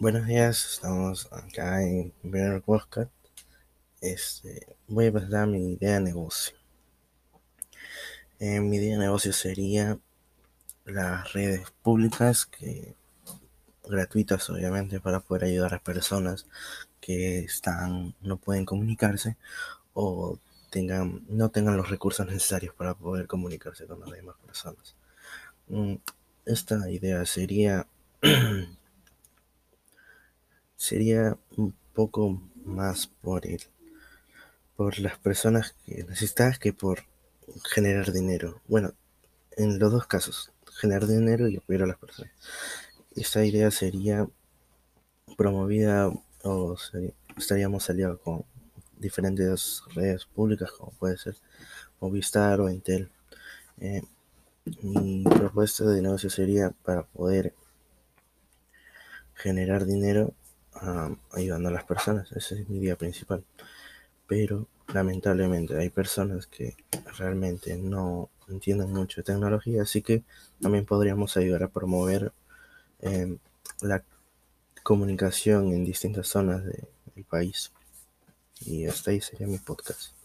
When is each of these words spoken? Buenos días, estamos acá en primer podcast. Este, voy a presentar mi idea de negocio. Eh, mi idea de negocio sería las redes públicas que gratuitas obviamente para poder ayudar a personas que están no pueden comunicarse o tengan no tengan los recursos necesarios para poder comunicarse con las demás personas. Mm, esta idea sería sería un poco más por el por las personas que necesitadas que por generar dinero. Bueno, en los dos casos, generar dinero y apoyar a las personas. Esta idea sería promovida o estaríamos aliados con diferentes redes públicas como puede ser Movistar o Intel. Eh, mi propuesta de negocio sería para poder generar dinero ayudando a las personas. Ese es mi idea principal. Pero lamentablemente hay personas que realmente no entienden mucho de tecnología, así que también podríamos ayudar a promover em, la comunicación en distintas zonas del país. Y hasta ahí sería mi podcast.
Buenos 0.00 0.28
días, 0.28 0.74
estamos 0.74 1.26
acá 1.32 1.82
en 1.82 2.12
primer 2.22 2.62
podcast. 2.62 3.10
Este, 4.00 4.76
voy 4.86 5.06
a 5.06 5.12
presentar 5.12 5.48
mi 5.48 5.72
idea 5.72 5.94
de 5.94 6.00
negocio. 6.02 6.56
Eh, 8.38 8.60
mi 8.60 8.76
idea 8.76 8.92
de 8.92 9.02
negocio 9.02 9.32
sería 9.32 9.98
las 10.84 11.32
redes 11.32 11.72
públicas 11.82 12.46
que 12.46 12.94
gratuitas 13.88 14.48
obviamente 14.50 15.00
para 15.00 15.18
poder 15.18 15.46
ayudar 15.46 15.74
a 15.74 15.82
personas 15.82 16.46
que 17.00 17.40
están 17.40 18.14
no 18.20 18.36
pueden 18.36 18.66
comunicarse 18.66 19.36
o 19.94 20.38
tengan 20.70 21.24
no 21.28 21.48
tengan 21.48 21.76
los 21.76 21.90
recursos 21.90 22.24
necesarios 22.24 22.72
para 22.72 22.94
poder 22.94 23.26
comunicarse 23.26 23.86
con 23.88 23.98
las 23.98 24.12
demás 24.12 24.36
personas. 24.46 24.94
Mm, 25.66 25.96
esta 26.46 26.88
idea 26.88 27.26
sería 27.26 27.84
sería 30.88 31.36
un 31.58 31.74
poco 31.92 32.40
más 32.64 33.08
por 33.20 33.46
el 33.46 33.60
por 34.74 34.98
las 35.00 35.18
personas 35.18 35.74
que 35.84 36.04
necesitadas 36.04 36.58
que 36.58 36.72
por 36.72 37.00
generar 37.74 38.12
dinero. 38.12 38.62
Bueno, 38.68 38.94
en 39.56 39.78
los 39.78 39.92
dos 39.92 40.06
casos, 40.06 40.52
generar 40.80 41.06
dinero 41.06 41.48
y 41.48 41.56
apoyar 41.56 41.82
a 41.82 41.86
las 41.88 41.98
personas. 41.98 42.32
Esta 43.14 43.44
idea 43.44 43.70
sería 43.70 44.26
promovida 45.36 46.10
o 46.42 46.76
estaríamos 47.36 47.90
aliados 47.90 48.20
con 48.20 48.44
diferentes 48.96 49.82
redes 49.94 50.24
públicas 50.24 50.70
como 50.70 50.92
puede 50.92 51.18
ser 51.18 51.36
Movistar 52.00 52.60
o 52.60 52.70
Intel. 52.70 53.10
Eh, 53.80 54.02
mi 54.82 55.24
propuesta 55.24 55.84
de 55.84 56.00
negocio 56.00 56.30
sería 56.30 56.70
para 56.70 57.02
poder 57.02 57.52
generar 59.34 59.84
dinero 59.84 60.32
ayudando 61.32 61.68
a 61.68 61.72
las 61.72 61.84
personas. 61.84 62.30
Ese 62.32 62.62
es 62.62 62.68
mi 62.68 62.78
idea 62.78 62.96
principal. 62.96 63.44
Pero 64.26 64.66
lamentablemente 64.92 65.76
hay 65.78 65.90
personas 65.90 66.46
que 66.46 66.76
realmente 67.18 67.76
no 67.76 68.30
entienden 68.48 68.92
mucho 68.92 69.20
de 69.20 69.24
tecnología, 69.24 69.82
así 69.82 70.02
que 70.02 70.22
también 70.60 70.86
podríamos 70.86 71.36
ayudar 71.36 71.62
a 71.62 71.68
promover 71.68 72.32
em, 73.00 73.38
la 73.80 74.02
comunicación 74.82 75.72
en 75.72 75.84
distintas 75.84 76.28
zonas 76.28 76.64
del 76.64 77.24
país. 77.28 77.72
Y 78.60 78.86
hasta 78.86 79.10
ahí 79.10 79.20
sería 79.20 79.46
mi 79.46 79.58
podcast. 79.58 80.17